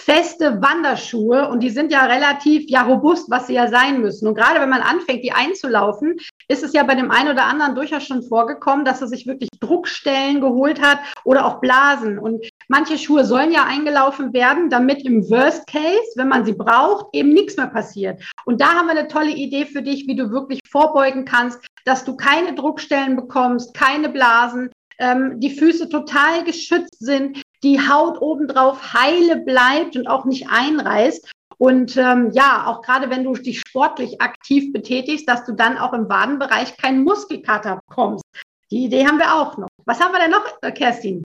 feste 0.00 0.60
Wanderschuhe 0.60 1.48
und 1.48 1.60
die 1.60 1.70
sind 1.70 1.90
ja 1.90 2.04
relativ 2.06 2.68
ja 2.68 2.82
robust, 2.82 3.30
was 3.30 3.46
sie 3.46 3.54
ja 3.54 3.68
sein 3.68 4.00
müssen. 4.00 4.28
Und 4.28 4.34
gerade 4.34 4.60
wenn 4.60 4.68
man 4.68 4.82
anfängt, 4.82 5.24
die 5.24 5.32
einzulaufen, 5.32 6.18
ist 6.48 6.62
es 6.62 6.72
ja 6.72 6.82
bei 6.82 6.94
dem 6.94 7.10
einen 7.10 7.30
oder 7.30 7.44
anderen 7.44 7.74
durchaus 7.74 8.04
schon 8.04 8.22
vorgekommen, 8.22 8.84
dass 8.84 9.00
er 9.00 9.08
sich 9.08 9.26
wirklich 9.26 9.50
Druckstellen 9.60 10.40
geholt 10.40 10.80
hat 10.80 10.98
oder 11.24 11.46
auch 11.46 11.60
Blasen. 11.60 12.18
Und 12.18 12.46
manche 12.68 12.98
Schuhe 12.98 13.24
sollen 13.24 13.52
ja 13.52 13.64
eingelaufen 13.64 14.32
werden, 14.32 14.70
damit 14.70 15.04
im 15.04 15.28
Worst 15.30 15.66
Case, 15.66 16.12
wenn 16.16 16.28
man 16.28 16.44
sie 16.44 16.54
braucht, 16.54 17.06
eben 17.12 17.32
nichts 17.32 17.56
mehr 17.56 17.68
passiert. 17.68 18.22
Und 18.44 18.60
da 18.60 18.74
haben 18.74 18.86
wir 18.86 18.98
eine 18.98 19.08
tolle 19.08 19.30
Idee 19.30 19.66
für 19.66 19.82
dich, 19.82 20.06
wie 20.06 20.16
du 20.16 20.30
wirklich 20.30 20.60
vorbeugen 20.68 21.24
kannst, 21.24 21.60
dass 21.84 22.04
du 22.04 22.16
keine 22.16 22.54
Druckstellen 22.54 23.16
bekommst, 23.16 23.74
keine 23.74 24.08
Blasen, 24.08 24.70
ähm, 24.98 25.40
die 25.40 25.50
Füße 25.50 25.88
total 25.88 26.44
geschützt 26.44 26.98
sind, 26.98 27.42
die 27.62 27.80
Haut 27.80 28.20
obendrauf 28.20 28.92
heile 28.92 29.36
bleibt 29.36 29.96
und 29.96 30.06
auch 30.06 30.24
nicht 30.24 30.48
einreißt. 30.50 31.30
Und 31.58 31.96
ähm, 31.96 32.30
ja, 32.32 32.64
auch 32.66 32.82
gerade 32.82 33.10
wenn 33.10 33.24
du 33.24 33.34
dich 33.34 33.60
sportlich 33.60 34.20
aktiv 34.20 34.72
betätigst, 34.72 35.28
dass 35.28 35.44
du 35.44 35.52
dann 35.52 35.78
auch 35.78 35.92
im 35.92 36.08
Wadenbereich 36.08 36.76
keinen 36.76 37.04
Muskelkater 37.04 37.80
bekommst. 37.86 38.24
Die 38.70 38.84
Idee 38.84 39.06
haben 39.06 39.18
wir 39.18 39.34
auch 39.34 39.56
noch. 39.56 39.68
Was 39.84 40.00
haben 40.00 40.12
wir 40.12 40.20
denn 40.20 40.30
noch, 40.30 40.44
äh, 40.62 40.72
Kerstin? 40.72 41.22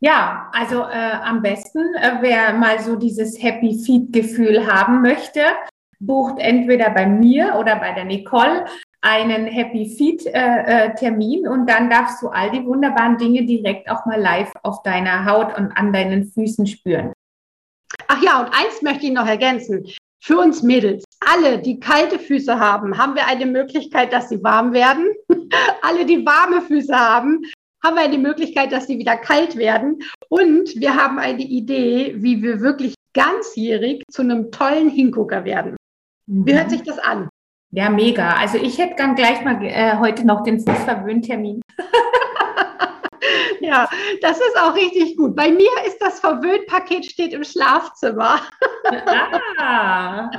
Ja, 0.00 0.50
also 0.52 0.82
äh, 0.82 1.12
am 1.22 1.42
besten, 1.42 1.94
äh, 1.94 2.18
wer 2.20 2.54
mal 2.54 2.80
so 2.80 2.96
dieses 2.96 3.42
Happy 3.42 3.78
Feet 3.84 4.12
Gefühl 4.12 4.66
haben 4.66 5.02
möchte, 5.02 5.42
bucht 6.00 6.38
entweder 6.38 6.90
bei 6.90 7.06
mir 7.06 7.56
oder 7.58 7.76
bei 7.76 7.92
der 7.92 8.04
Nicole 8.04 8.64
einen 9.02 9.46
Happy 9.46 9.86
Feet 9.96 10.26
äh, 10.26 10.86
äh, 10.86 10.94
Termin 10.94 11.46
und 11.46 11.68
dann 11.68 11.90
darfst 11.90 12.22
du 12.22 12.28
all 12.28 12.50
die 12.50 12.64
wunderbaren 12.64 13.18
Dinge 13.18 13.44
direkt 13.44 13.90
auch 13.90 14.06
mal 14.06 14.20
live 14.20 14.52
auf 14.62 14.82
deiner 14.82 15.26
Haut 15.26 15.56
und 15.58 15.72
an 15.72 15.92
deinen 15.92 16.24
Füßen 16.24 16.66
spüren. 16.66 17.12
Ach 18.12 18.20
ja, 18.24 18.40
und 18.40 18.46
eins 18.46 18.82
möchte 18.82 19.06
ich 19.06 19.12
noch 19.12 19.26
ergänzen. 19.28 19.86
Für 20.20 20.36
uns 20.36 20.64
Mädels, 20.64 21.04
alle, 21.20 21.60
die 21.60 21.78
kalte 21.78 22.18
Füße 22.18 22.58
haben, 22.58 22.98
haben 22.98 23.14
wir 23.14 23.28
eine 23.28 23.46
Möglichkeit, 23.46 24.12
dass 24.12 24.28
sie 24.28 24.42
warm 24.42 24.72
werden. 24.72 25.14
alle, 25.82 26.04
die 26.04 26.26
warme 26.26 26.60
Füße 26.60 26.92
haben, 26.92 27.42
haben 27.84 27.94
wir 27.94 28.02
eine 28.02 28.18
Möglichkeit, 28.18 28.72
dass 28.72 28.88
sie 28.88 28.98
wieder 28.98 29.16
kalt 29.16 29.56
werden. 29.56 30.00
Und 30.28 30.74
wir 30.74 30.96
haben 30.96 31.20
eine 31.20 31.42
Idee, 31.42 32.16
wie 32.16 32.42
wir 32.42 32.60
wirklich 32.60 32.96
ganzjährig 33.14 34.02
zu 34.10 34.22
einem 34.22 34.50
tollen 34.50 34.90
Hingucker 34.90 35.44
werden. 35.44 35.76
Wie 36.26 36.52
hört 36.52 36.66
mhm. 36.66 36.70
sich 36.70 36.82
das 36.82 36.98
an? 36.98 37.28
Ja, 37.70 37.90
mega. 37.90 38.34
Also 38.34 38.58
ich 38.58 38.78
hätte 38.78 38.96
dann 38.96 39.14
gleich 39.14 39.44
mal 39.44 39.64
äh, 39.64 39.98
heute 39.98 40.26
noch 40.26 40.42
den 40.42 40.58
Fußverwöhntermin. 40.58 41.62
ja, 43.60 43.88
das 44.20 44.38
ist 44.38 44.58
auch 44.58 44.74
richtig 44.74 45.16
gut. 45.16 45.36
Bei 45.36 45.50
mir 45.50 45.70
ist 45.86 45.98
das 45.98 46.20
Verwöhnpaket 46.20 47.06
steht 47.06 47.32
im 47.32 47.44
Schlafzimmer. 47.44 48.40
ah. 49.58 50.30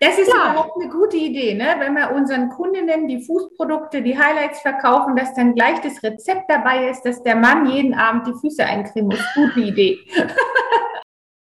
Das 0.00 0.18
ist 0.18 0.28
ja. 0.28 0.34
überhaupt 0.34 0.72
eine 0.80 0.90
gute 0.90 1.16
Idee, 1.16 1.54
ne? 1.54 1.76
wenn 1.78 1.94
wir 1.94 2.10
unseren 2.10 2.50
Kundinnen 2.50 3.08
die 3.08 3.22
Fußprodukte, 3.22 4.02
die 4.02 4.18
Highlights 4.18 4.60
verkaufen, 4.60 5.16
dass 5.16 5.34
dann 5.34 5.54
gleich 5.54 5.80
das 5.80 6.02
Rezept 6.02 6.50
dabei 6.50 6.90
ist, 6.90 7.02
dass 7.02 7.22
der 7.22 7.36
Mann 7.36 7.66
jeden 7.66 7.94
Abend 7.94 8.26
die 8.26 8.34
Füße 8.38 8.64
eincremen 8.64 9.08
muss. 9.08 9.24
Gute 9.34 9.60
Idee. 9.60 9.98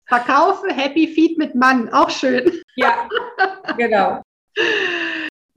Verkaufe 0.08 0.74
Happy 0.74 1.08
Feet 1.08 1.38
mit 1.38 1.56
Mann, 1.56 1.88
auch 1.94 2.10
schön. 2.10 2.52
Ja, 2.76 3.08
genau. 3.78 4.22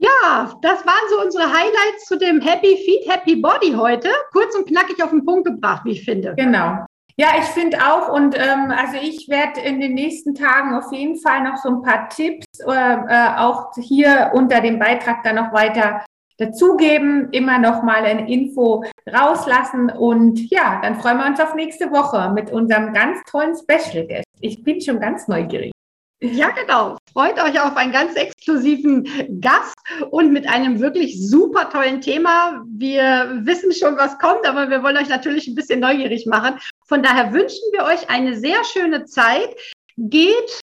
Ja, 0.02 0.52
das 0.62 0.84
waren 0.84 1.08
so 1.10 1.22
unsere 1.22 1.44
Highlights 1.44 2.06
zu 2.06 2.18
dem 2.18 2.40
Happy 2.40 2.76
Feet, 2.76 3.08
Happy 3.08 3.36
Body 3.36 3.72
heute. 3.72 4.08
Kurz 4.32 4.52
und 4.56 4.66
knackig 4.66 5.00
auf 5.00 5.10
den 5.10 5.24
Punkt 5.24 5.44
gebracht, 5.46 5.82
wie 5.84 5.92
ich 5.92 6.04
finde. 6.04 6.34
Genau. 6.36 6.84
Ja, 7.16 7.28
ich 7.38 7.44
finde 7.44 7.78
auch 7.78 8.08
und 8.08 8.36
ähm, 8.36 8.72
also 8.72 8.96
ich 9.00 9.28
werde 9.28 9.60
in 9.60 9.80
den 9.80 9.94
nächsten 9.94 10.34
Tagen 10.34 10.74
auf 10.74 10.90
jeden 10.92 11.16
Fall 11.20 11.42
noch 11.44 11.56
so 11.56 11.68
ein 11.68 11.82
paar 11.82 12.08
Tipps 12.08 12.46
äh, 12.66 12.72
äh, 12.72 13.36
auch 13.36 13.70
hier 13.76 14.32
unter 14.34 14.60
dem 14.60 14.80
Beitrag 14.80 15.22
dann 15.22 15.36
noch 15.36 15.52
weiter 15.52 16.04
dazugeben, 16.38 17.28
immer 17.30 17.58
noch 17.58 17.82
mal 17.82 18.02
eine 18.04 18.32
Info 18.32 18.82
rauslassen 19.08 19.90
und 19.90 20.50
ja, 20.50 20.80
dann 20.82 20.96
freuen 20.96 21.18
wir 21.18 21.26
uns 21.26 21.38
auf 21.38 21.54
nächste 21.54 21.92
Woche 21.92 22.32
mit 22.32 22.50
unserem 22.50 22.92
ganz 22.92 23.22
tollen 23.30 23.54
Special 23.54 24.06
Guest. 24.06 24.24
Ich 24.40 24.64
bin 24.64 24.80
schon 24.80 24.98
ganz 24.98 25.28
neugierig. 25.28 25.70
Ja, 26.24 26.50
genau. 26.50 26.98
Freut 27.12 27.42
euch 27.42 27.60
auf 27.60 27.76
einen 27.76 27.90
ganz 27.90 28.14
exklusiven 28.14 29.40
Gast 29.40 29.74
und 30.10 30.32
mit 30.32 30.48
einem 30.48 30.78
wirklich 30.78 31.28
super 31.28 31.68
tollen 31.68 32.00
Thema. 32.00 32.64
Wir 32.68 33.40
wissen 33.42 33.72
schon, 33.72 33.96
was 33.96 34.16
kommt, 34.20 34.46
aber 34.46 34.70
wir 34.70 34.84
wollen 34.84 34.96
euch 34.96 35.08
natürlich 35.08 35.48
ein 35.48 35.56
bisschen 35.56 35.80
neugierig 35.80 36.26
machen. 36.26 36.60
Von 36.86 37.02
daher 37.02 37.32
wünschen 37.32 37.64
wir 37.72 37.82
euch 37.82 38.08
eine 38.08 38.38
sehr 38.38 38.62
schöne 38.62 39.04
Zeit. 39.04 39.56
Geht 39.96 40.60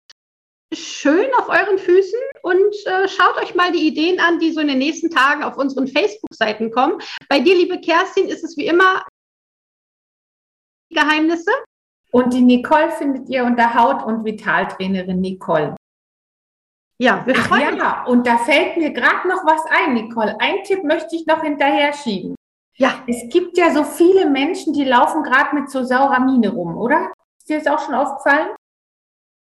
schön 0.72 1.28
auf 1.38 1.50
euren 1.50 1.78
Füßen 1.78 2.20
und 2.42 2.74
äh, 2.86 3.06
schaut 3.08 3.36
euch 3.42 3.54
mal 3.54 3.70
die 3.70 3.86
Ideen 3.86 4.18
an, 4.18 4.38
die 4.38 4.52
so 4.52 4.60
in 4.60 4.68
den 4.68 4.78
nächsten 4.78 5.10
Tagen 5.10 5.42
auf 5.42 5.58
unseren 5.58 5.88
Facebook-Seiten 5.88 6.70
kommen. 6.70 7.02
Bei 7.28 7.38
dir, 7.38 7.54
liebe 7.54 7.78
Kerstin, 7.82 8.28
ist 8.28 8.44
es 8.44 8.56
wie 8.56 8.66
immer 8.66 9.04
Geheimnisse. 10.88 11.52
Und 12.12 12.34
die 12.34 12.42
Nicole 12.42 12.90
findet 12.90 13.28
ihr 13.28 13.44
unter 13.44 13.74
Haut- 13.74 14.04
und 14.04 14.24
Vitaltrainerin 14.24 15.20
Nicole. 15.20 15.76
Ja, 16.98 17.22
wir 17.24 17.34
Ach 17.38 17.58
ja, 17.58 18.04
und 18.04 18.26
da 18.26 18.36
fällt 18.36 18.76
mir 18.76 18.92
gerade 18.92 19.26
noch 19.26 19.44
was 19.46 19.62
ein, 19.70 19.94
Nicole. 19.94 20.36
Ein 20.38 20.62
Tipp 20.64 20.84
möchte 20.84 21.16
ich 21.16 21.26
noch 21.26 21.42
hinterher 21.42 21.94
schieben. 21.94 22.34
Ja. 22.76 23.02
Es 23.06 23.28
gibt 23.30 23.56
ja 23.56 23.70
so 23.72 23.84
viele 23.84 24.28
Menschen, 24.28 24.72
die 24.72 24.84
laufen 24.84 25.22
gerade 25.22 25.54
mit 25.54 25.70
so 25.70 25.82
saurer 25.82 26.20
Mine 26.20 26.50
rum, 26.50 26.76
oder? 26.76 27.12
Ist 27.38 27.48
dir 27.48 27.58
das 27.58 27.66
auch 27.68 27.84
schon 27.84 27.94
aufgefallen? 27.94 28.48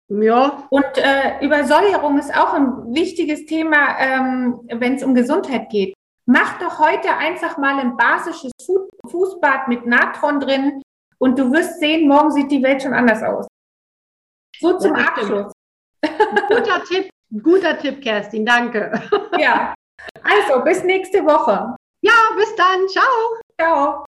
Ja. 0.10 0.68
Und 0.70 0.86
äh, 0.98 1.44
Übersäuerung 1.44 2.18
ist 2.18 2.36
auch 2.36 2.54
ein 2.54 2.94
wichtiges 2.94 3.46
Thema, 3.46 3.98
ähm, 4.00 4.60
wenn 4.72 4.96
es 4.96 5.04
um 5.04 5.16
Gesundheit 5.16 5.70
geht. 5.70 5.94
Mach 6.26 6.60
doch 6.60 6.80
heute 6.80 7.16
einfach 7.18 7.58
mal 7.58 7.80
ein 7.80 7.98
basisches 7.98 8.52
Fußbad 9.10 9.68
mit 9.68 9.86
Natron 9.86 10.40
drin 10.40 10.82
und 11.20 11.38
du 11.38 11.52
wirst 11.52 11.80
sehen, 11.80 12.08
morgen 12.08 12.32
sieht 12.32 12.52
die 12.52 12.62
Welt 12.64 12.82
schon 12.82 12.94
anders 12.94 13.22
aus. 13.24 13.48
So 14.60 14.78
zum 14.78 14.96
ja, 14.96 15.06
Abschluss. 15.06 15.52
Guter 16.48 16.84
Tipp, 16.88 17.10
guter 17.44 17.78
Tipp, 17.78 18.02
Kerstin, 18.02 18.46
danke. 18.46 18.92
Ja. 19.38 19.74
Also, 20.24 20.64
bis 20.64 20.84
nächste 20.84 21.24
Woche. 21.26 21.76
Ja, 22.02 22.14
bis 22.36 22.56
dann. 22.56 22.88
Ciao. 22.88 23.40
Ciao. 23.60 24.06